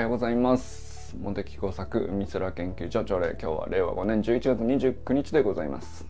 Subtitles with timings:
[0.00, 1.14] はようございます。
[1.14, 6.06] 茂木工作美空研究所朝礼今日は令和5年11月29日でございます。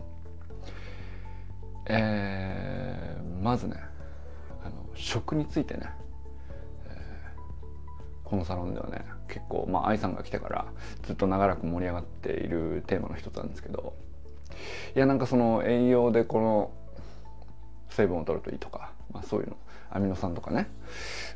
[1.87, 3.75] えー、まずね
[4.63, 5.89] あの食についてね、
[6.87, 10.65] えー、このサロンではね結構まあ愛さんが来てから
[11.03, 13.93] ずっと長らく盛り上がっているテーマの一つなんですけど
[14.95, 16.71] いやなんかその栄養でこの
[17.89, 19.57] 成分を取るといいとか、まあ、そういうの
[19.89, 20.69] アミノ酸とかね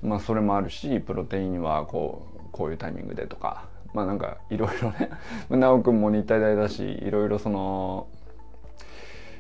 [0.02, 5.10] まあそれもあるしプロテインはこうこういうタイミングでとかまあなんかいろいろね
[5.52, 8.08] 修くんも日体大だしいろいろその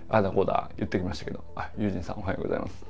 [0.09, 2.85] あだこうだ言ってきましたけどあユージンさんおはようございます。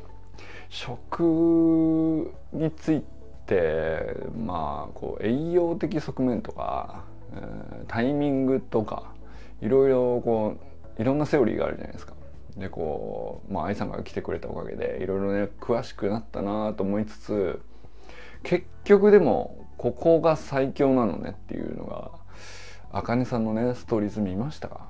[0.69, 3.03] 食につい
[3.45, 7.03] てまあこう栄養的側面とか、
[7.87, 9.13] タイミングとか
[9.61, 10.55] いろいろこ
[10.97, 12.13] ういろんなセオリーがあるじゃないですか。
[12.57, 17.61] でこうまあ愛さんが来てくれたおかげでいろいろね詳しくなったなと思いつつ
[18.43, 22.11] 結局でもここが最強なのねっていうのが
[22.91, 24.67] あかねさんのねストーリーズ見ました？
[24.69, 24.87] か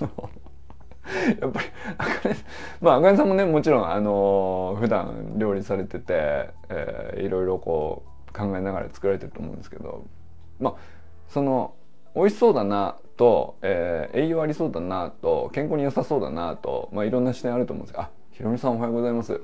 [1.40, 1.66] やっぱり
[1.98, 2.36] あかね
[2.80, 10.04] まああかねさんもねもちろんあの普段料理されてて、えー、いろいろこう考えながら作られてると思うんですけど
[10.60, 10.74] まあ
[11.28, 11.74] その
[12.14, 19.40] 美味しそうだなと、えー、栄養ありそうだなと健康に良さそうだなと、まあ、いろんな視点あると思うんですがあひろみさんおはようございます。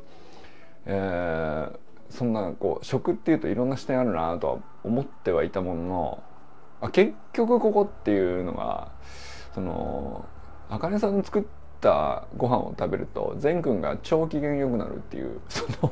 [0.86, 1.78] えー、
[2.10, 6.22] そんなこう食っていうといろんな視点あるなとは思ってはいたものの
[6.80, 8.92] あ結局ここっていうのが
[9.54, 10.24] その
[10.70, 11.42] あかねさんの作っ
[11.80, 15.88] たご飯を食べると善くんが超機嫌良くなるっていう その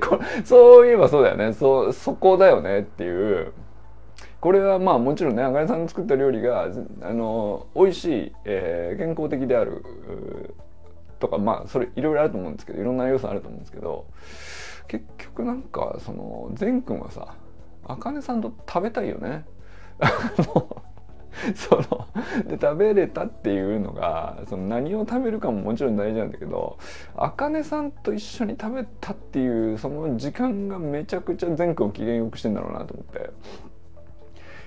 [0.00, 1.52] これそういえばそうだよね。
[1.52, 3.52] そそこだよねっていう。
[4.40, 6.68] これはまあもちろんねあかねさんの作った料理が
[7.02, 9.84] あの美味しい、えー、健康的である
[11.18, 14.06] とかまあそれいろいろあると思うんですけどいろんな要素あると思うんですけど
[14.90, 17.36] 結局なんかその善くんはさ
[17.86, 19.44] あかねさんと食べたいよね。
[21.54, 22.08] その
[22.48, 26.76] で食べれたっていうのがその何を食べるかももちろん大事なんだけど
[27.14, 33.30] あかねさんと一緒に食べたっていうその時間がめちゃくちゃ善くんを機嫌よくしてんだろうなと思って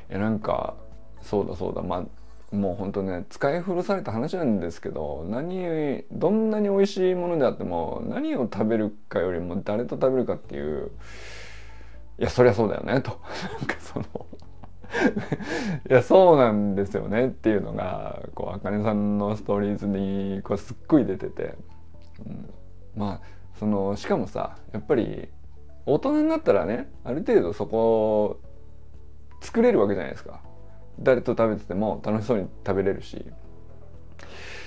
[0.10, 0.76] いやなんか
[1.22, 2.06] そうだそうだまあ
[2.54, 10.92] もうほんとね使い古された話なんですけど何どんなに美味しいものであっても何を食べるかよりも誰と食べるかっていう
[12.20, 13.20] いやそりゃそうだよねと。
[13.60, 14.06] なんかその
[15.90, 21.56] いやそうなんですよねっていうのがこうあかねさんのストーリーズにこうすっごい出てて、
[22.24, 22.54] うん、
[22.96, 23.22] まあ
[23.56, 25.28] そのしかもさやっぱり
[25.88, 28.40] 大人になったらねある程度そこ
[29.42, 30.42] 作れるわけじゃないですか。
[31.00, 33.26] 誰と食べてても楽しそうに食べれるし。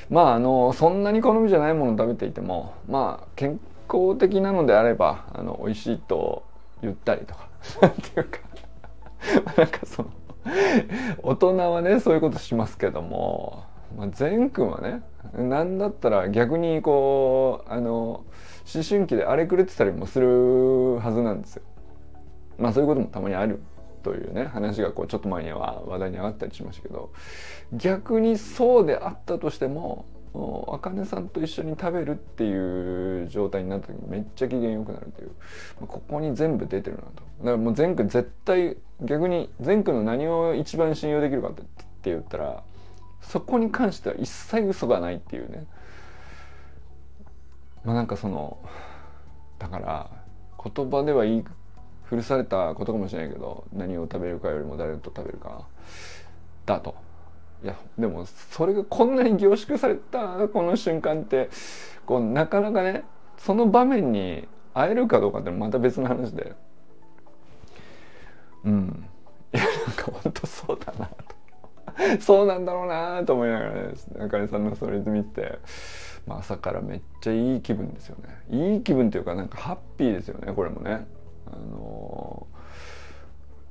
[0.09, 6.45] まああのそんなに好みじゃないものを食べていてもまあ健康的なのであればあの美味しいと
[6.83, 7.49] 言ったりとか。
[7.83, 8.39] なんていうか。
[9.57, 10.11] なんかその
[11.23, 13.65] 大人はねそういうことしますけども、
[13.97, 15.03] まあ、善くんはね
[15.35, 18.25] 何だったら逆にこうあの
[18.73, 21.63] 思春期で荒れ狂ってたりもするはずなんですよ。
[22.59, 23.61] まあそういうこともたまにある。
[24.07, 27.13] というね話がこうちょっと前には話題に上がったりしましたけど
[27.73, 30.07] 逆にそうであったとしても
[30.73, 35.33] あかねさんと一緒に食べるっていう状態になった時めっちゃ機嫌良くなるという
[35.81, 37.09] まここに全部出てるなと。
[37.41, 41.65] だからもう善くん絶対逆に善くんの何を一番信用できるかって
[42.05, 42.63] 言ったら
[43.23, 45.67] そこに関しては一切嘘がないっていうね。
[47.85, 48.59] まあなんかその
[49.59, 50.11] だから
[50.63, 51.45] 言葉では言い
[52.09, 55.67] 古されたことかもしれないけど何を食べるかよりも誰と食べるか。
[56.65, 56.95] だと。
[57.65, 61.49] いやでもそれがこんなに凝縮されたこの瞬間って
[62.05, 63.05] こうなかなかね
[63.39, 66.55] その場面に会えるかどうかってまた別の話で。
[68.65, 69.09] うん。
[69.53, 71.37] いやなんか本当そうだなと。
[72.21, 75.59] そうなんだろうなと思いながらね中根さんのストーリーズ見て、
[76.27, 78.17] まあ、朝からめっちゃいい気分ですよ
[78.51, 78.75] ね。
[78.75, 81.07] いい気分っていうかなんかハッピーですよねこれもね。
[81.47, 82.47] あの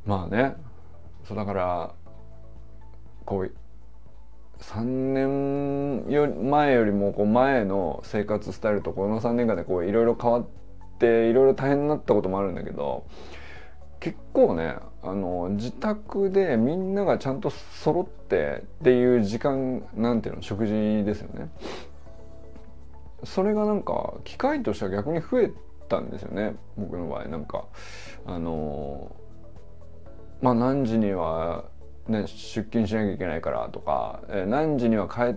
[0.06, 0.56] まあね
[1.28, 1.94] そうだから
[3.26, 3.52] こう
[4.60, 10.48] 3年よ前よりもこう前の生活スタイルとこの3年間でいろいろ変わっ
[11.00, 13.06] ていろいろ大変になったこともあるんだけど
[14.00, 20.74] 結構ねあの自宅でみんながちゃんと揃ってっていう時間なんていうの食事
[21.04, 21.50] ですよね。
[23.24, 25.52] それがなんか機会としては逆に増え
[25.88, 27.66] たんですよね僕の場合なんか
[28.26, 29.16] あの
[30.42, 31.66] まあ何時には
[32.08, 35.36] ね、出勤しなきゃいけないからとか、え、何時には帰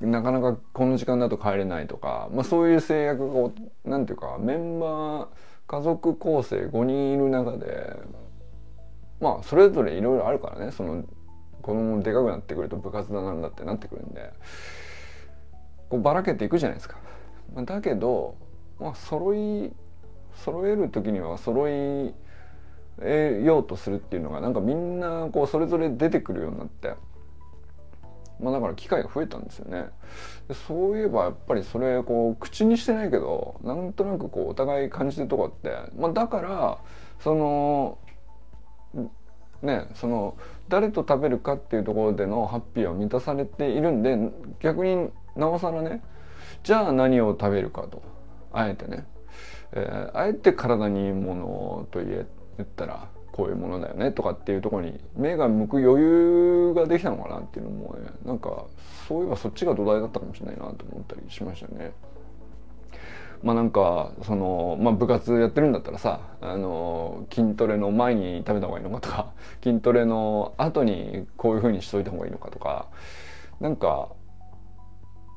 [0.00, 3.50] なかなかこの時間だと帰れないとか、まあ、そういう制約が
[3.84, 5.28] 何ていうかメンバー
[5.66, 7.96] 家族構成5人いる中で
[9.20, 11.04] まあそれぞれいろいろあるからねその
[11.60, 14.32] 子供でかくなってくると部活だなんだってなってくるんで
[15.90, 16.96] こうばらけていくじゃないですか。
[17.64, 18.36] だけど、
[18.80, 19.72] まあ、揃い
[20.34, 22.14] 揃える時には揃い
[23.44, 26.94] ようとするっていうのがなんかみんなこうそれぞれ出てくるようになって。
[28.42, 29.90] まあ、だから機会が増えたんですよね
[30.48, 36.78] でそういえばやっぱりそれこう口にしてないけどなんとなくこうお互い感じてるとこって、まあ、だから
[37.22, 37.98] その
[39.62, 40.36] ねその
[40.68, 44.16] 誰と食べるかっていうところでのハッピーは満たされているんで
[44.60, 46.02] 逆になおさらね
[46.62, 48.02] じゃあ何を食べるかと
[48.52, 49.06] あえてね、
[49.72, 52.26] えー、あえて体にいいものと言
[52.62, 58.66] ったらこういうものだよねとかっていうところに目が向く余裕ができたのかなっていうのもねなんか
[59.08, 61.92] そういえばそっちが土台だったかもしれないなと思ったりしましたね。
[63.42, 69.32] まあなんかその、まあ、部活やってるんだったらさあの筋トレの前に食べた方がいいのかとか
[69.64, 72.88] 筋トレの後にこういうふうにしといた方がいいのかとか
[73.58, 74.10] なんか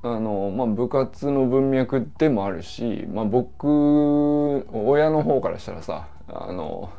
[0.03, 6.91] あの、まあ、部活の文脈でもあるし、まあ、僕親の方からしたらさあの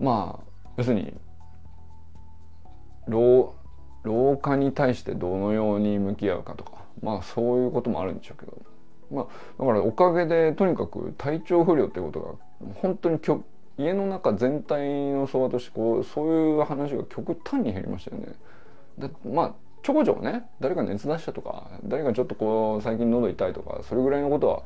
[0.00, 0.44] まあ
[0.76, 1.14] 要するに
[3.06, 3.54] 老
[4.02, 8.62] 老化に対してどのように向き合うかとかまあそういうこともあるんでしょうけど、
[9.12, 9.26] まあ、
[9.60, 12.20] だからおかげでとにかく体調不良ってこと
[12.64, 13.20] が本当に
[13.78, 18.34] 家の中全体の相場としてこうそういう話が極端に減りましたよね。
[18.98, 24.62] でまあちょこちょこね誰か熱出したとか誰かちょっとこう最近喉痛いとかそれぐらいのことは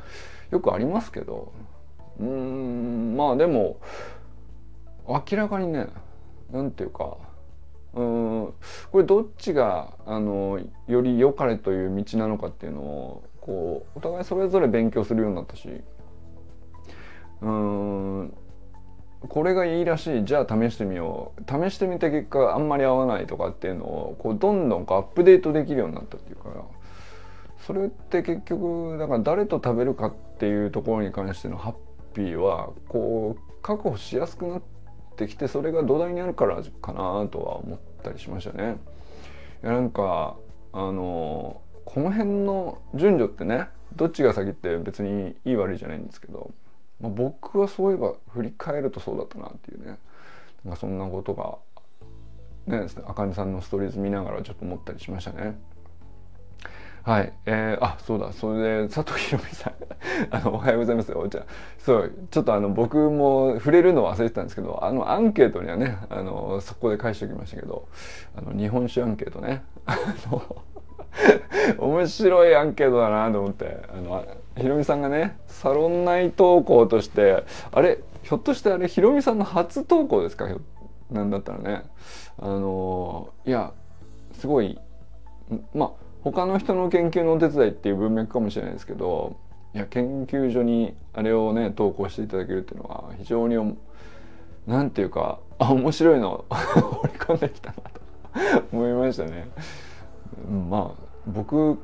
[0.50, 1.52] よくありますけど
[2.20, 3.78] うんまあでも
[5.08, 5.86] 明らかにね
[6.52, 7.16] 何て言うか
[7.94, 8.54] うん
[8.92, 15.68] これどっちがあのより良かれという道なのかっていうのをこうお互いそれぞれ勉強するようになったし
[17.40, 18.34] うん
[19.28, 20.24] これがいいらしい。
[20.24, 21.68] じゃあ試してみよう。
[21.68, 26.50] 試してみた結果あんまり合わないとかっていうのをこうどんどんアップデートできるようになったっていうか
[27.66, 31.74] それって結局だから誰と食べるかっていうところに関してのハッ
[32.14, 34.62] ピーはこう確保しやすくなっ
[35.16, 38.76] てきてそれが土台にあるからかなとは思ったりしましたね。
[39.62, 40.36] いやなんか
[40.72, 46.52] あのこの辺の順序ってねどっちが先って別にいい悪いじゃないんですけど。
[47.00, 49.98] まあ、僕はそういえば振り返るとそうだったなっていうね
[50.64, 51.58] なんかそんなことが
[52.66, 55.58] ねあかねさんのストーリーズ見ながらちょっと思ったりしましたね。
[57.06, 57.32] はい。
[57.46, 58.32] えー、あ、そうだ。
[58.32, 59.74] それで、佐藤ひろみさん。
[60.34, 61.24] あの、おはようございますよ。
[61.28, 61.46] じゃ
[61.78, 67.86] そう、ちょっとあの、僕も触れるの忘れてたんですけど、あの、アンケートにはね、あの、そこで返しておきましたけど、
[68.36, 69.62] あの、日本酒アンケートね。
[71.78, 74.24] 面白いアンケートだなと思って、あの、
[74.56, 80.46] ひろみさんがねサロン内投稿としてあれひょっとしてあれひろみさんの初投稿ですか？
[81.10, 81.82] なんだったらね
[82.38, 83.72] あのいや
[84.32, 84.78] すごい
[85.74, 85.90] まあ
[86.22, 89.36] 他の人の研究のお手伝いっていう文脈かもしれないですけど
[89.74, 93.56] いや研究所にあれをね投稿していただけるっていうのは非常に
[94.66, 99.48] 何て言うかあ面白いの掘 り込んできたなと 思いましたね。
[100.68, 101.78] まあ僕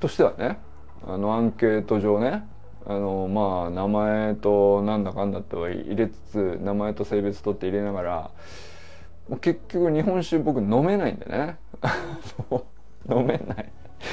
[0.00, 0.58] としてはね
[1.04, 2.46] あのアンケート上ね
[2.86, 8.30] あのまあ名前となんだかんだと入れつつ名前と性別取って入れながら
[9.40, 11.58] 結局日本酒僕飲めないんでね。
[13.10, 13.72] 飲めない。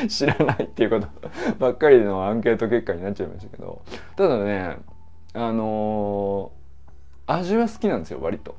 [0.09, 1.07] 知らないっていうこと
[1.59, 3.81] ばっかりのアンケート結果になっちゃいましたけど。
[4.15, 4.77] ただね
[5.33, 8.55] あのー、味は好きなんですよ割と。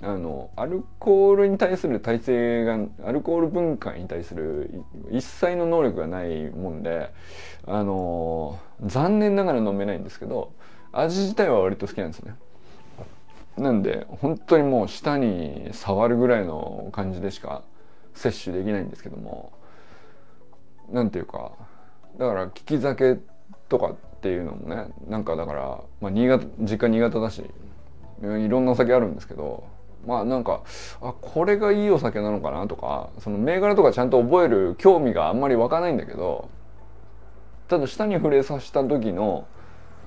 [0.00, 7.12] あのアルコールに対する耐性がアルコール分解に対する一切の能力がないもんで
[7.66, 10.52] あの残念ながら飲めないんですけど
[10.92, 12.34] 味自体は割と好きなんですね。
[13.56, 17.62] なんで本当にもう舌に触るぐらいの感じでしか
[18.14, 19.52] 摂取できないんですけども
[20.90, 21.52] なんていうか
[22.18, 23.18] だから利き酒
[23.68, 27.42] とかっていうのもねなんかだから、まあ、新潟実家新潟だし
[28.22, 29.64] いろんなお酒あるんですけど
[30.08, 30.62] まあなんか
[31.02, 36.48] あこれがいいお酒なのかなとかその銘柄とかちゃんと覚える興味があんまり湧かないんだけど
[37.68, 39.46] ただ舌に触れさせた時の、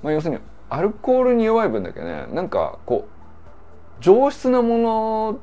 [0.01, 0.41] まあ、要するに
[0.71, 5.39] アルコールに弱い分だけねなんかこう上質なもの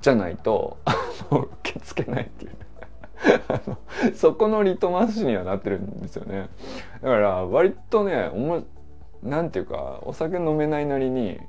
[0.00, 0.78] じゃないと
[1.28, 6.48] 受け付けないっていうそこのリトマス紙にはなってるんですよね。
[7.02, 8.62] だから割とねおも
[9.22, 11.40] なんていうかお酒飲めないなりに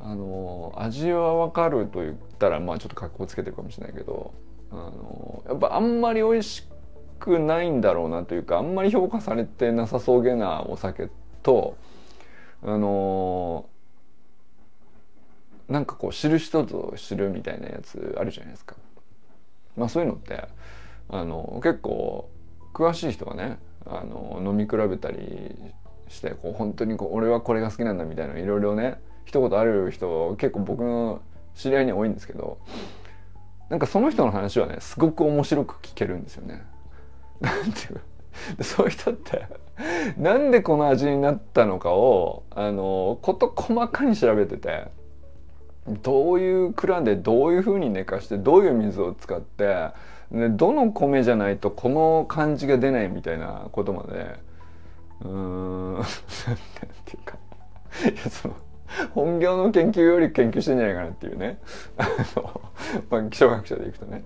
[0.00, 4.32] あの味は分かると言ったらまあちょっと格好つけてるかもしれないけど
[4.70, 6.68] あのやっぱあんまり美味し
[7.18, 11.10] くないんだろうなというかあんまり評価されてなさそうげなお酒
[11.42, 11.76] と
[12.62, 13.66] あの
[15.68, 18.74] なんかこう知る人ぞ知るみたいなやつあるじゃないですか。
[19.76, 20.48] まあそういうのって
[21.08, 22.28] あの結構
[22.72, 25.56] 詳しい人がねあの飲み比べたり
[26.08, 31.20] してこう本当にこう俺はこれが好きなんだみたいないろいろね一言ある人結構僕の
[31.54, 32.58] 知り合いに多いんですけど
[33.68, 36.64] なんかその人の話はねすごく面白く聞けるんですよね。
[37.38, 39.46] なんていうかそういう人って
[40.16, 44.88] なんでこの味になったのかをあの事細かに調べてて
[46.02, 49.90] どういう蔵でどういうふうに寝かしてどういう水を使って
[50.32, 54.36] でどの米じゃないとこの感じが出ないみたいなことまで
[55.20, 56.04] うーん なん
[57.04, 57.36] ていうか
[58.04, 58.54] いやその
[59.14, 61.58] 本業の研究より研究してんじゃないかなっていうね、
[63.10, 64.24] まあ、気象学者でいくとね。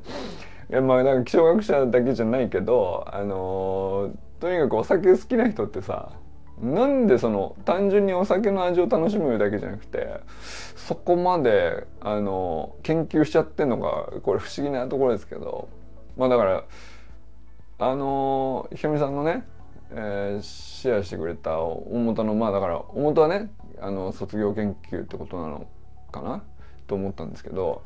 [0.71, 6.13] いやまあなんか気象学者だけじゃないけどあのとにかくお酒好きな人ってさ
[6.61, 10.21] なんでその単純にお酒の味を楽しむだけじゃなくて
[10.77, 15.69] そこまであの研究しちゃってんのがこれ不思議なところですけど。
[16.17, 16.65] まあだから
[17.79, 19.45] あのひろみさんのね、
[19.91, 23.51] えー、シェアしてくれた大元のまあだから大元はね
[23.83, 25.67] あの卒業研究ってことなの
[26.13, 26.43] かな？
[26.87, 27.83] と思ったんですけど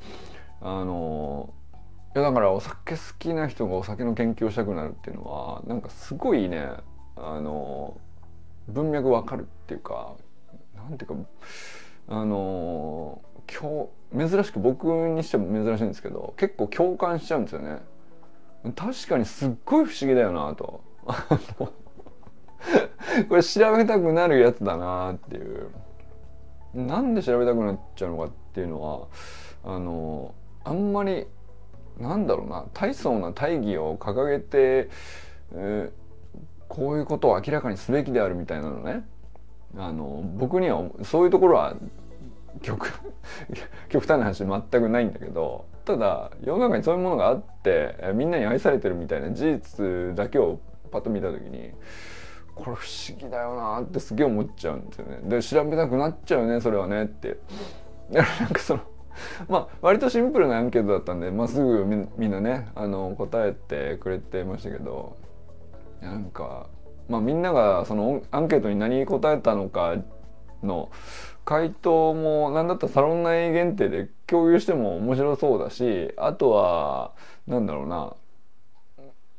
[0.61, 1.53] あの
[2.15, 6.69] いやだからお酒好きな人がお酒の研究をしたくなるっていうのはなんかすごいね
[7.17, 7.99] あの
[8.69, 10.15] 文脈わかるっていうか
[10.75, 11.17] なんていうか
[12.09, 17.79] あの今日珍しく僕にしても珍しいんですけど結構共感しちゃうんですよね。
[18.75, 20.83] 確かにすっごい不思議だよなと。
[23.29, 25.71] これ調べたくなるやつだなっていう。
[26.77, 29.09] なんで調べたくなっちゃうのかっていうのは
[29.65, 31.27] あのあんまり
[31.99, 34.91] なんだろうな大層な大義を掲げて、
[35.53, 35.91] えー、
[36.69, 39.07] こういうことを明らかにすべきであるみたいなのね。
[39.77, 41.75] あの僕にはそういうところは
[42.63, 42.91] 極
[43.89, 51.73] 極端な話全くないんだけどただ世の中にそういうものがあってみんなに愛されてるみたいな事実だけをパッと見た時に
[52.57, 55.21] これ不思議だよなってすげえ思っちゃうんですよね。
[55.23, 57.39] で調べたくなっちゃうねそれはねって。
[58.11, 58.81] なんかその
[59.49, 61.85] まあ割とシンプルなアンケートだったんで、まあ、すぐ
[62.17, 65.17] みんなねあの答えてくれてましたけど
[66.01, 66.69] なんか、
[67.09, 69.97] まあ、みんながそのアンケートに何答えたのか
[70.63, 70.91] の
[71.45, 77.13] 回答も何だったらサロン内限定で共有しても面白そうだしあとは
[77.47, 78.15] なんだろうな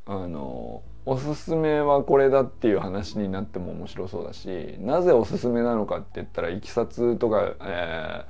[0.06, 8.26] あのおすすめはこれだっていう話になっても面白そうだしなぜおすすめなのかって言ったらいきさつとか、え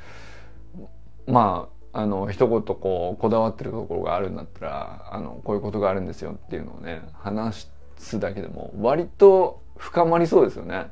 [1.27, 7.67] ー、まああの一言こうこだわってるところがあるんだったらあのこういうことがあるんですよっていうのをね話
[7.97, 10.91] すだけでも割と深まりそうですよね。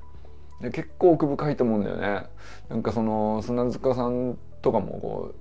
[0.62, 2.26] で結構奥深いと思うんだよね。
[2.68, 5.36] なんかその砂塚さんとかもこう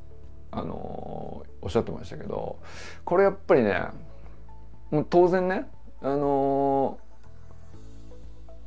[0.50, 2.58] あのおっしゃってましたけど
[3.06, 3.80] これやっぱりね
[4.90, 5.66] もう当然ね
[6.04, 6.98] あの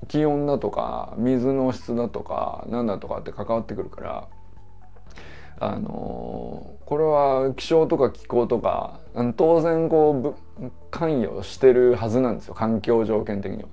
[0.07, 4.27] 気温だとか水の質だとか何だとかって関わってくるから
[5.59, 8.99] あのこれは気象とか気候とか
[9.35, 13.69] 当然こう関与してるはずなんですよ環境条件的には。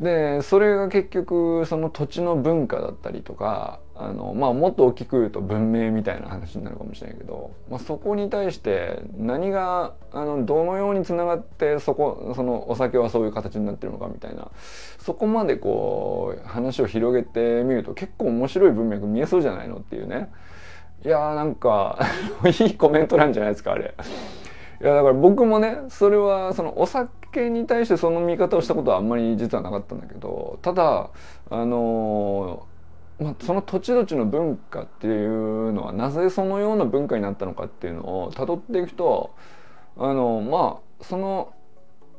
[0.00, 14.50] でそれが結局その土地の文化だったりとかあの、まあ、もっと大きく言うと文明みたいな話になるかもしれないけど、まあ、そこに対して何があのどのようにつながってそこそのお酒はそういう形になってるのかみたいな
[14.98, 20.30] そこまでこう話を広げてみると結構面白い文脈見えそうじゃないのっていうね
[21.04, 21.98] いやーなんか
[22.60, 23.94] いいコメントなんじゃないですかあれ。
[24.80, 31.10] いやだから僕もねそれはそのお酒に対してその見方をしたことはあんまり実はなかったんだけどただ
[31.50, 32.66] あの
[33.20, 39.34] まあ、その土地土地の文化っていうのはなぜそのような文化になったのかっていうのをたどっていくと
[39.96, 41.52] あのまあその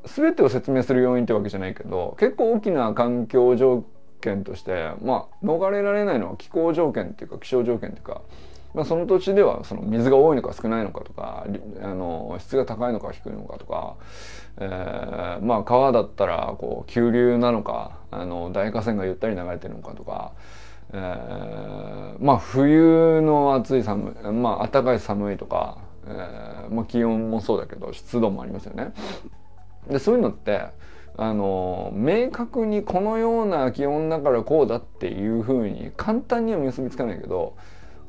[0.05, 3.85] 全てを説明する要因ってわけじゃないけど結構大きな環境条
[4.21, 8.21] 件としてまあ逃れられないのは気候条件っていうか気象条件っていうか
[8.73, 11.45] まあ、その土地ではその水が多いのか少ないのかとか
[11.81, 13.95] あの質が高いのか低いのかとか、
[14.57, 20.33] えー、まあ川だったらこう急流なのかあの大河川がゆったり流れてるのかとか、
[20.93, 28.93] えー、まあ冬の暑い寒いまあ暖かい寒いとか、えーまあ、気温もそうだけど湿度もありますよね。
[29.89, 30.67] でそういうのって
[31.17, 37.55] あの明確にこのような気温だからこうだっていうふうに簡単には結びつかないけど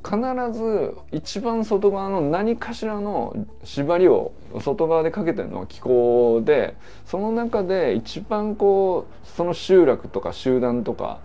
[0.04, 0.18] 必
[0.52, 6.76] ず一番外側の何かしらの縛りを外側でかけてるのは気候で
[7.06, 11.20] その中で一番こうその集落とか集団とか、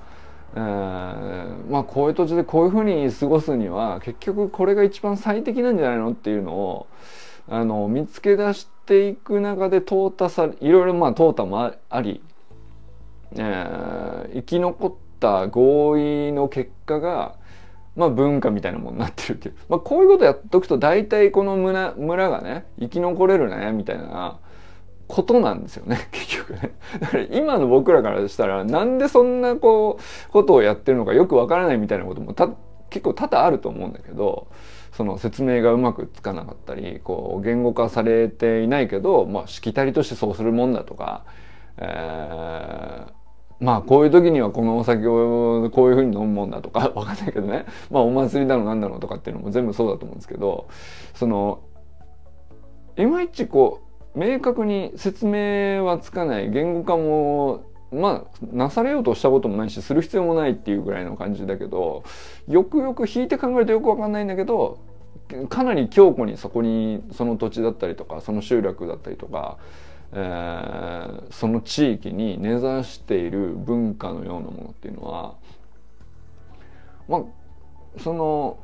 [0.55, 6.87] えー、まあこういう土地でこういうふうに過ごすには結局これが一番最適なんじゃないのっていうのを
[7.47, 12.21] あの見つけ出していく中で淘汰されいろいろまあ淘汰もあり、
[13.33, 17.35] えー、生き残った合意の結果が
[17.95, 24.39] まあ文化みたいなものになってるっていう、まあ、こういうことやっとくと大体この村村がね生き残れるねみたいな
[25.09, 26.71] ことなんですよね 結局ね。
[27.31, 32.33] 今の僕らからしたらなんでそんなこうことをやってるのかよくわからないみたいなことも
[32.89, 34.47] 結構多々あると思うんだけど
[34.91, 41.25] その説明がうまくつかなかったりこう言語化されていないけど、まあ、しきたりとしてそうするもんだとか、
[41.77, 43.11] えー、
[43.59, 50.67] まあこういう時にはこのお酒をこういうふうに飲むもんだとか わかんないけどねまあお祭りだのなんだろうとかっていうのも全部そうだと思うんですけど
[51.15, 51.61] その
[52.95, 53.88] いまいちこう
[54.19, 62.03] 明確に説明はつかない言語化もまあなされようとしたこともないしする必要もないっていうぐらいの感じだけど
[62.47, 64.79] よくよく引いて考えるとよくわかんないんだけど
[65.49, 69.57] かなり強固にそこにその土地だったりとかその集落だったりとか
[70.11, 75.35] えー、その地域に根ざしている文化のようなものっていうのは
[77.07, 77.21] まあ
[77.99, 78.59] その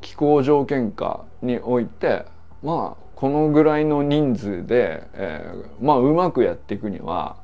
[0.00, 2.26] 気候条件下において
[2.62, 7.36] まあこのぐらいの人数で、えー、まあうまくやっていくには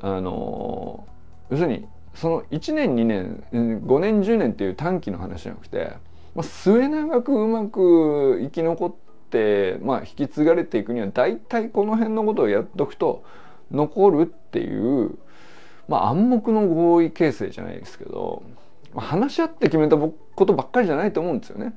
[0.00, 1.04] あの
[1.50, 5.96] 要するにその1年2年5年10年っていう短期の話じゃなくて、
[6.36, 8.94] まあ、末永くうまく生き残っ
[9.30, 13.24] て、まあ、引き継がれていくには大体この辺のことをやっとくと
[13.72, 15.18] 残るっていう、
[15.88, 18.44] まあ、暗黙の合意形成じゃないですけど
[18.94, 21.74] 話し合って決めたことばっかりじゃないと思うんですよね。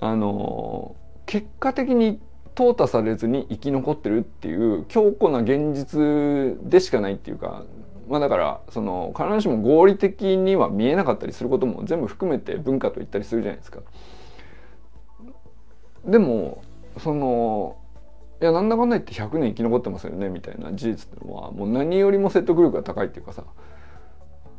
[0.00, 2.20] あの結果的に
[2.54, 7.64] 淘汰されずに生き残ってるっていう強固な現実でしかないっていうか
[8.08, 13.80] まあだからその必ずしも合理的には見えなかったりすることも全部含めて文化と言ったりするじゃないですか。
[16.04, 16.62] でも
[16.98, 17.76] その
[18.42, 23.44] いやなんだかんだ言って100年生き残ってますよねみたいな事実っていうのはもう何よりも説得力が高いっていうかさ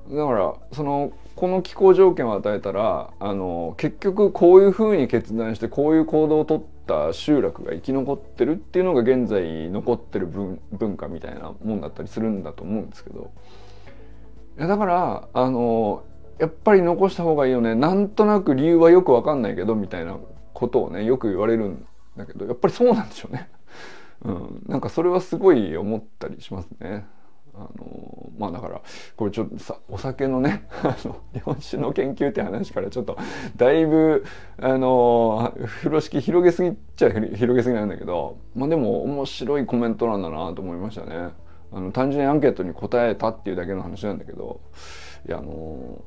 [0.10, 13.32] だからそのこの気候条件を与えたらあの結局こういうふうに決断してこういう行動をとった集落が生き残ってるっていうのが現在残ってる文文化みたいなもんだったりするんだと思うんですけど
[14.58, 16.04] いやだからあの
[16.40, 20.18] やっぱり残した方がいいよねなんとなく理由はよく分かんないけどみたいな
[20.54, 23.50] ことをねよく言われるんだけどやっぱりそうなんでしょうね。
[24.24, 27.06] うん、なんかそれはすごい思ったりしますね。
[27.58, 28.82] あのまあだから
[29.16, 33.18] これちょっとさお酒のね あの日本酒の研究って話からちょっと
[33.56, 34.26] だいぶ
[34.62, 41.30] あの風呂敷広げすぎっちゃ広げすぎなんだけどまあでも面白いコメントなんだなと思いましたね。
[41.72, 44.62] あの単純にアンケートに答えたっていうだけの話なんだけど
[45.28, 46.02] いやあの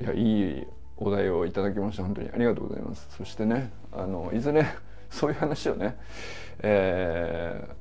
[0.00, 0.66] いやいい
[0.98, 4.66] お題をいただきまして本当にありがとうございますそしてねあのいずれ
[5.08, 5.96] そういう話をね
[6.60, 7.72] えー、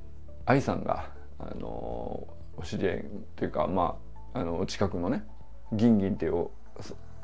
[0.45, 3.97] 愛さんがあのお知り合いというかま
[4.33, 5.23] ああの近くのね
[5.71, 6.47] 銀銀っていう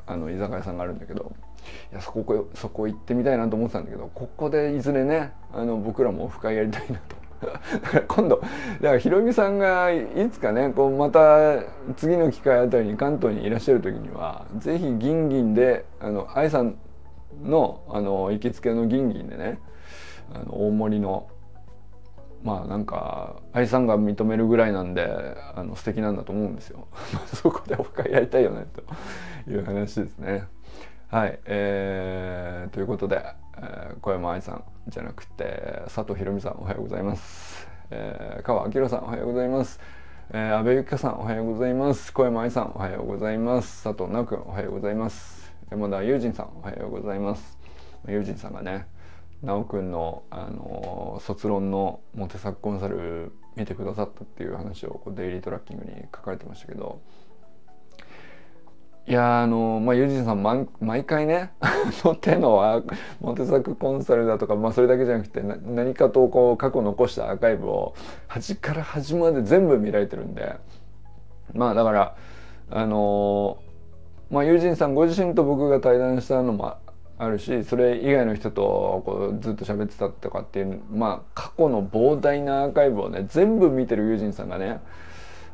[0.06, 1.32] あの居酒屋さんがあるんだけど
[1.92, 7.24] いやそこそこ行ってみたいなと思ってたんだけどここでいずれねあの僕らもオフ会やりたいなと。
[8.08, 11.60] 今 度だからひろみさんがいつかねこうまた
[11.96, 16.76] 次の機会あたりに関東にいらっしゃる時には是非銀銀であの愛さん
[17.42, 19.58] のあの行きつけの銀銀でね
[20.32, 21.28] あの大盛りの
[22.44, 26.86] まあなんか愛さんが認めるぐらいなんであの素敵なんだと思うんですよ。
[27.32, 28.66] そこでオフ会やりたいよね
[29.46, 30.44] という話ですね。
[31.08, 33.24] はい、えー、ということで、
[33.56, 39.78] えー、小山愛さんじゃなくて佐藤ひろみさんおはようございます、えー、川明さんおはようございます、
[40.30, 42.12] えー、安倍ゆきかさんおはようございます。
[42.12, 43.84] 小山愛さんおはようございます。
[43.84, 45.54] 佐藤直君おはようございます。
[45.70, 47.58] 山田友人さんおはようございます。
[48.08, 48.86] 友人さんがね
[49.44, 57.00] 直君の、あの卒論のモテ作コンサル見てくださったっていう話をデイリートラッキングに書かれてましたけど。
[59.06, 61.52] いやあのまあユージンさん毎回ね
[62.04, 62.82] の手の
[63.20, 67.94] モテ作コンサルだとか、まあ、それだけじゃなくて何かとこう過去残したアーカイブを
[68.28, 70.56] 端から端まで全部見られてるんで。
[71.52, 72.16] まあだから
[72.70, 73.58] あの
[74.30, 76.76] まあユージンさんご自身と僕が対談したのも
[77.16, 84.80] あるしそれ以外の人とこうずっと喋ってたとかっていうまあ過去の膨大なアーカイブをね全部見てるユージンさんがね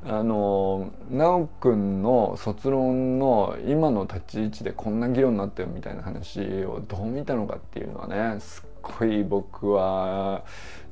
[0.07, 10.45] あの修くんの卒論の今の立ち位置でこんな議論になったよみたいな話をどう見たのかっていうのはねすっごい僕は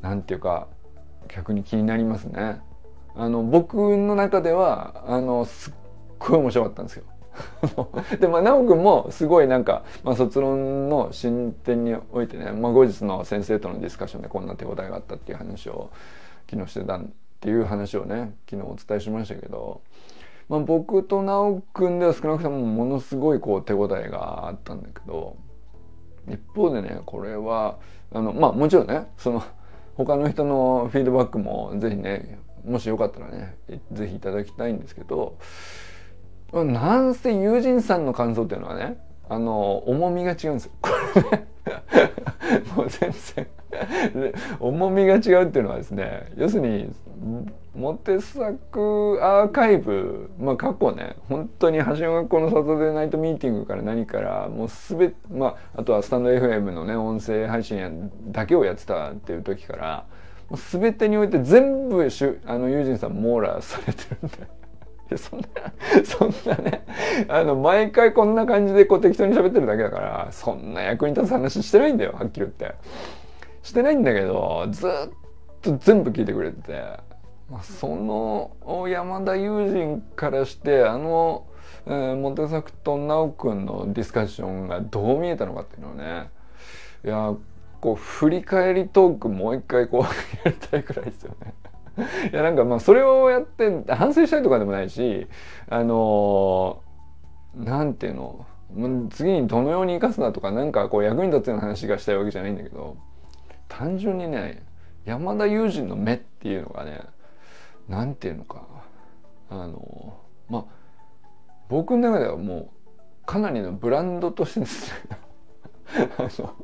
[0.02, 0.68] 何て言うか
[1.28, 2.60] 逆に気になりますね。
[3.14, 5.74] あの僕の中ではあのすっ
[6.18, 7.04] ごい面白かったんですよ。
[8.20, 15.90] でまあ直くんもすごいなんか、まあ、卒論の進展においてね、まあ、後日の先生とのディスカッションでこんな手応えがあったっていう話を
[16.50, 17.00] 昨日してたっ
[17.40, 19.80] ていう話をね昨日お伝えしましたけど、
[20.48, 25.36] まあ、僕と直くんでは少なくともものすごいこう手応えがあったんだけど
[26.28, 27.78] 一方でねこれは
[28.12, 29.42] あのまあもちろんねその
[29.96, 33.56] 他の人のフィードバックも是非ねもしよかったらね
[33.92, 35.38] 是非いただきたいんですけど
[36.52, 38.96] なんせ友人さんの感想っていうのはね
[39.28, 40.70] あの重みが違うんですよ。
[40.80, 41.48] これね
[42.74, 43.46] もう全然
[44.58, 46.90] 重みが違うっていうのはですね要するに
[47.74, 60.06] モテ作アーカイブまあ過去ね本当に橋の学校のサタデーナイトミーティングから何からもうすべまああとはスタンド FM のね音声配信だけをやってたっていう時から
[60.48, 64.57] もう全てにおいて全部しゅあのユージンさん網羅されてるんで。
[65.16, 65.46] そんな、
[66.04, 66.84] そんなね、
[67.28, 72.74] あの、毎回こんな感じでこう適当に喋ってるだけだから、そんな役に立つ話してないんだよ、はっきり言って。
[73.62, 74.90] してないんだけど、ずっ
[75.62, 76.82] と全部聞いてくれてて、
[77.50, 78.50] まあ、その
[78.88, 81.46] 山田友人からして、あの、
[81.86, 86.30] えー、モテサクと直くんのディスカッションがどう見えたのかっていうのをね、
[87.04, 87.34] いや、
[87.80, 90.02] こう、振り返りトークもう一回こう
[90.46, 91.54] やりたいくらいですよね。
[92.32, 95.26] いやなんかまあそれをやって反省したいとかでもないし
[95.68, 96.82] あの
[97.54, 98.46] なんていうの
[99.10, 102.96] 次にどのように生かすなとかなんかこう役に立つような話がしたいわけじゃないんだけど
[103.66, 104.62] 単純にね
[105.04, 107.00] 山田友人の目っていうのがね
[107.88, 108.66] なんていうのか
[109.50, 110.64] あのまあ
[111.68, 115.18] 僕の中ではもうかなりのブランドとしてですね
[116.18, 116.54] あの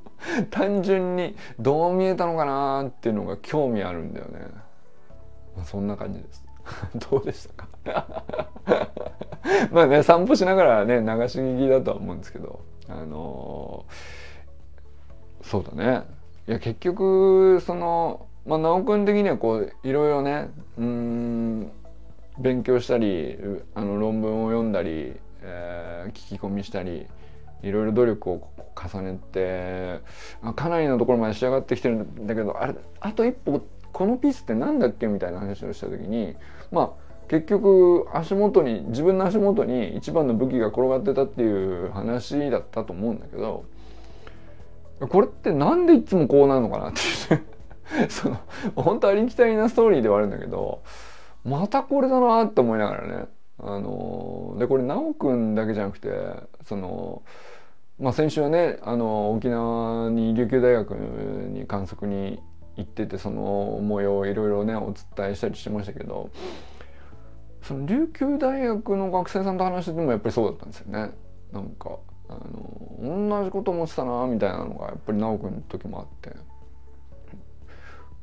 [0.51, 4.63] 単純にどう見えたのかなっていうのが興味あるんだよね。
[5.62, 6.44] そんな感じです。
[7.10, 8.24] どうでしたか？
[9.70, 16.04] まあね散歩しながらね流し聞きだとは思うんですけどあのー、そうだね
[16.48, 21.70] いや結局そのまあ直君的にはこういろいろねうん
[22.38, 23.38] 勉強したり
[23.74, 27.06] あの論文を読んだり、えー、聞き込みしたり
[27.62, 30.00] いろいろ努力を重ねて
[30.56, 33.62] かなりのところまで仕上がってきてるんだけどあれあと一歩
[33.94, 36.37] このピースって何だっけみたいな話をした時に
[36.70, 43.64] まあ結局足元に自分の足元に一番の武器が転がってたっていう話だったと思うんだけど
[45.00, 47.00] これって何でいつもこうなるのかなって
[47.35, 48.38] いう その
[48.74, 50.83] 本当ありきたりなストーリーではあるんだけど
[51.44, 53.24] またこれだなって思いながらね。
[53.59, 56.11] あのでこれ修くんだけじゃなくて
[56.64, 57.22] その
[58.00, 62.40] まあ先週はねあの沖縄に琉球大学に観測に
[62.76, 66.30] 行っててその模様をいろいろねお伝えしたりしましたけど
[67.62, 71.12] その琉球大学の学生さんと話しててもやっぱりそうだったんですよね。
[71.52, 76.37] なんかあの同じこと思ってたなみたいなのがやっぱり直くんの時もあって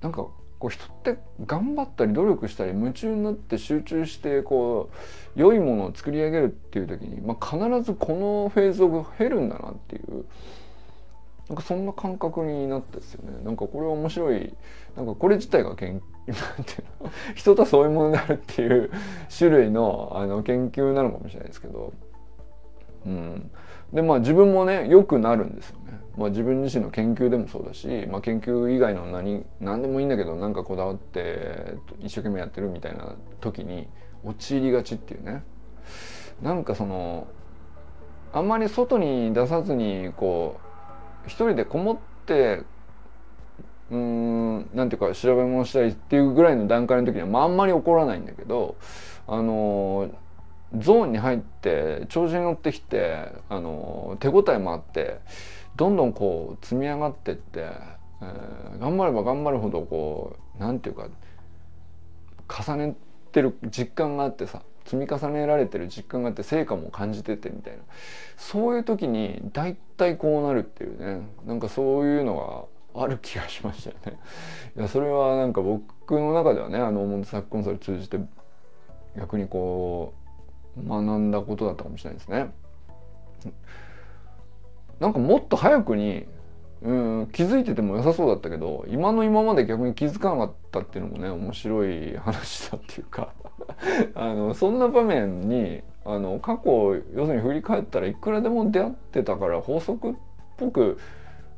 [0.01, 0.27] なんか
[0.61, 4.91] こう人って頑張ったり努力したり夢中になって集中してこ
[5.35, 10.25] う良いものを作り上げるっていう時に、まあ、必ずこのフェーズを経るんだなっていう
[11.49, 13.43] なんかそんな感覚になったですよね。
[13.43, 14.53] なんかこれ面白い
[14.95, 17.11] なんかこれ自体が研なんていうの？
[17.35, 18.89] 人とはそういうものであるっていう
[19.37, 21.93] 種類のあの研究なのかもしれないですけど。
[23.05, 23.51] うん。
[23.91, 33.89] でまあ自分もね良くなるんですよね、まあ、自分自身の研究でもそうだし、まあ、研究以外の何何でもいいんだけどなんかこだわって一生懸命やってるみたいな時に
[34.23, 35.43] 陥りがちっていうね。
[36.41, 37.27] なんかその
[38.31, 40.70] あんまり外に出さずにこう
[41.25, 42.63] 一人でこもって
[43.91, 48.77] うんなんていうか調べ物したりっていうぐらいの段階の時には、まあ、あんまり起こらないんだけど
[49.27, 50.09] あの
[50.77, 55.19] ゾーンに入って調子に乗ってきてあの手応えもあって
[55.75, 57.67] どんどんこう積み上がってって、
[58.21, 61.07] えー、頑張れば頑張るほどこうなんていうか
[62.47, 62.95] 重ね
[63.33, 64.63] てる実感があってさ。
[64.91, 67.79] 積み重ねられてる実感があって成果も感じててみたいな
[68.35, 74.19] そういう時に大体こうなるっていうねなんかそういうのがある気がしましたよね。
[74.75, 78.19] いやそれはなんか僕の中ではねあの表作コンサル通じて
[79.15, 80.13] 逆にこ
[80.75, 82.51] う学んだことだったかもしれないですね。
[84.99, 86.25] なんかもっと早くに
[86.81, 93.29] うん気づいてても良さそうだったけど今の今まで逆に気づかなかったっていうのもね面白い話だっていうか
[94.15, 100.13] あのそんな場面にあの過去を要するに振り返ったらいくらでも出会ってたから法則っ
[100.57, 100.99] ぽく、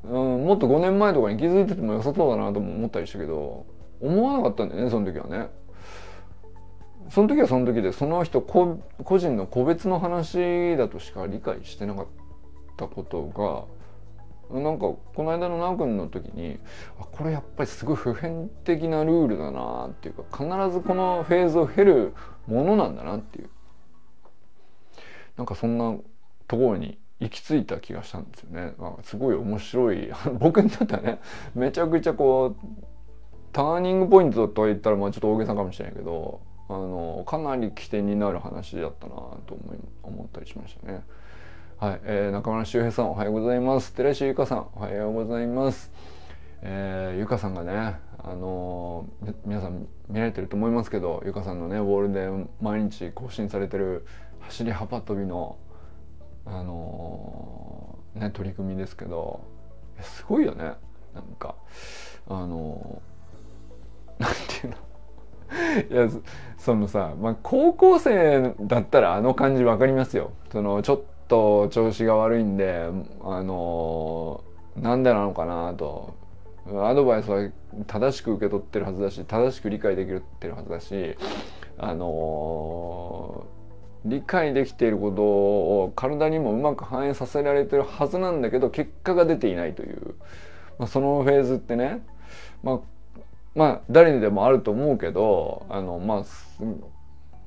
[0.04, 3.66] うん、もっと5年前とかに気づいてても良さそうだなとも思ったりしたけど
[4.02, 5.50] 思わなかったんだよねその時はね。
[7.10, 8.80] その時はその時でその人個
[9.20, 12.06] 人の個別の話だとしか理解してなかっ
[12.78, 13.66] たことが
[14.60, 16.60] なんかこの間の直君の時に
[17.00, 22.13] あこれやっぱりすごい普遍的なルールだなっていうか必ずこのフェーズを経る
[22.48, 23.50] ものなんだなっていう
[25.38, 25.96] なんかそんな
[26.48, 28.96] ところに行き着いた気がしたんですよねあ。
[29.04, 31.20] すごい面白い 僕にとってはね
[31.56, 32.68] めちゃくちゃこう
[33.52, 39.13] ターニングポイントとは言ったらまあちょっと大げさかもしれないけどあのかなり起点になる話だったな
[39.46, 41.04] と思い思ったりしましたね。
[41.84, 43.91] はい、えー、中村修平さんおはようございます。
[43.91, 45.91] 寺石ゆかさんおはようございます。
[46.62, 52.30] えー、ゆかさんがね、あのー、皆さん見られてると思いますけど、ゆかさんのねウォールで
[52.62, 54.06] 毎日更新されてる
[54.39, 55.58] 走り幅跳びの
[56.46, 59.41] あのー、ね取り組みですけど、
[60.00, 60.76] すごいよね。
[61.13, 61.56] なんか
[62.30, 64.78] あのー、 なんていうの。
[65.89, 66.22] いや
[66.58, 71.02] そのさ、まあ、高校生だったらあの感じ分かりますよそのちょっ
[71.34, 72.88] と調子が悪いんで
[73.24, 74.43] あの
[74.76, 76.22] なんでなのかなと。
[76.65, 77.50] アドバイスは
[77.88, 81.17] 正しく受け取ってるはずだし正しく理解できてるはずだし
[81.78, 83.46] あの
[84.06, 90.15] 理解できていることを体にもうまく反映させられてるはずなんだけど結果が出ていないという、
[90.80, 92.02] まあ、そのフェーズってね、
[92.63, 92.80] まあ、
[93.56, 96.24] まあ誰にでもあると思うけどあのまあ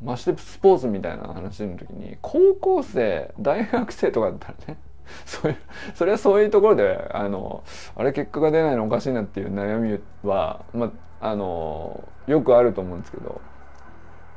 [0.02, 4.78] ましてスポーツみたいな話の時に高校生大学生とかだったらね
[5.24, 5.58] そういう
[5.94, 7.62] それはそういうところであの
[7.94, 13.40] あれ結果が出ないのおかしいなっていう悩みは、まあ、のよくあると思うんですけど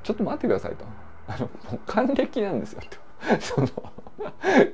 [0.03, 0.85] ちょっと待ってくださいと
[1.27, 2.97] あのもう還暦なんですよと。
[3.41, 3.67] その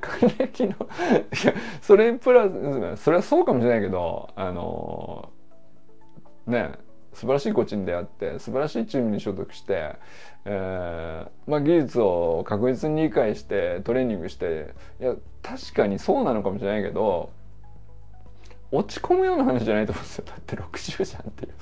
[0.00, 2.48] 還暦のいやそれプラ
[2.96, 5.30] スそれはそうかもしれないけどあの
[6.46, 6.72] ね
[7.16, 9.96] 素晴らしいコーチに出会って素晴らしいチームに所属して、
[10.44, 17.30] えーまあ、技術を確実に理解してトレーニングしていや確かにそうなのかもしれないけど
[18.70, 21.54] 落ち込むような話じゃないと思うんですよ だって60じゃんっていう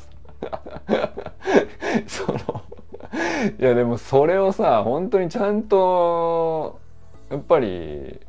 [2.09, 2.39] その
[3.57, 6.81] いやでもそれをさ本当にちゃんと
[7.31, 8.21] やっぱり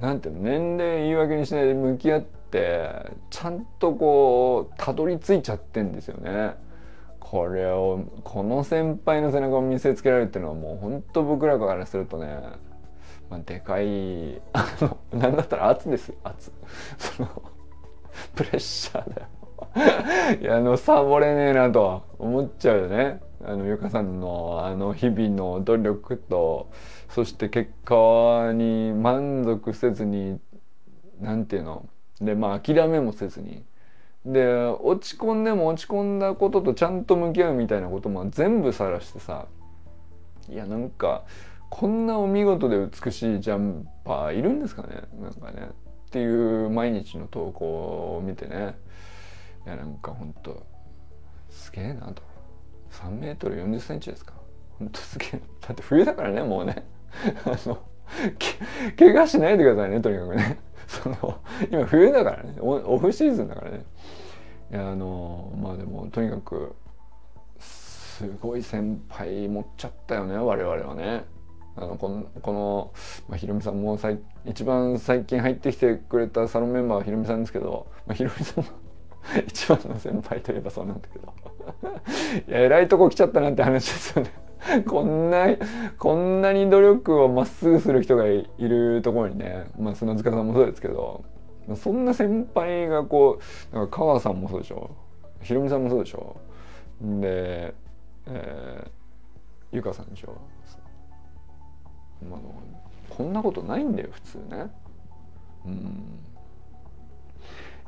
[0.00, 6.63] なんていうの年齢言い訳にしないで向き合ってちゃんとこうたどり着いちゃってんですよね。
[7.24, 12.38] これをこの先輩の背中を見せつけられるっていうのはもう本当僕らからするとね、
[13.30, 16.52] まあ、でかいあのなんだったら圧ですよ圧。
[16.98, 17.28] その
[18.36, 19.28] プレッシャーだよ。
[20.40, 23.20] いやあのサボれねえなとは思っちゃうよね。
[23.42, 26.68] あのゆかさんのあの日々の努力と
[27.08, 30.38] そして結果に満足せずに
[31.20, 31.88] 何て言うの？
[32.20, 33.64] でまあ諦めもせずに
[34.24, 39.46] で落ち込んでも落ち込んだこととちゃんと向き合うみたいなことも全部さらしてさ
[40.48, 41.24] いやなんか
[41.70, 45.02] こんなお見事で美しいジャンパーいるんですかね？
[45.20, 45.68] なんかね。
[46.06, 48.76] っていう毎日の投稿を見てね。
[49.66, 50.64] いやなんかほんと
[51.50, 52.22] すげえなと。
[52.92, 54.34] 3メートル40センチですか？
[54.78, 55.40] ほんとすげえ。
[55.66, 56.86] だって冬だからねもうね。
[57.44, 57.78] あの
[58.96, 60.60] 怪我しないでくださいねとにかくね。
[60.88, 61.38] その
[61.70, 62.56] 今冬だからね。
[62.60, 63.84] オフシーズンだからね。
[64.72, 66.74] あのまあでもとにかく
[67.58, 71.24] すごい先輩持っちゃったよね我々はね。
[71.76, 72.92] あのこのこの、
[73.28, 78.70] まあ、ひろみさんもさい一番最近入ってきてくれたサロンメンバーはひろみさんですけど、まあ、ひろみさんの
[79.48, 81.34] 一番の先輩といえばそうなんだけど。
[82.46, 84.43] いや偉いとこ来ちゃったなって話ですよね。
[84.88, 85.46] こんな
[85.98, 91.24] こんなに努力をまっすぐする人がいるところにねまあ砂塚さんもそうですけど
[91.76, 93.38] そんな先輩がこ
[93.72, 94.90] うなんか川さんもそうでしょ？
[95.42, 96.36] ひろみさんもそうでしょ？
[97.00, 97.74] で、
[98.26, 98.90] えー、
[99.72, 100.36] ゆかさんでしょ、
[102.30, 102.40] まあ、
[103.10, 104.70] こんなことないんだよ普通ね。
[105.66, 106.18] うん。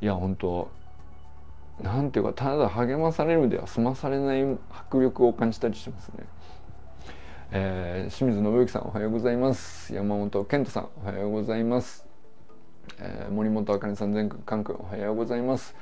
[0.01, 0.69] いや本当
[1.81, 6.23] なんていうかただ励まされるでは済まされない迫力を感じたりしますね。
[7.51, 9.93] えー、清水信之さんおはようございます。
[9.93, 12.05] 山本健人さんおはようございます、
[12.99, 15.73] えー、森本あかねさん全国関空おはようございます。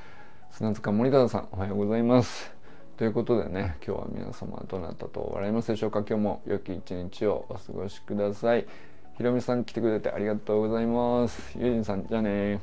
[0.52, 2.54] 砂塚森田さんおはようございます。
[2.98, 6.04] ということでね今日は皆様どなたと笑いますでしょうか。
[6.08, 8.68] 今日も良き一日をお過ごしください。
[9.18, 11.58] ひろみさん来てくれてありがとうございます。
[11.58, 12.60] ゆうじんさんじゃあね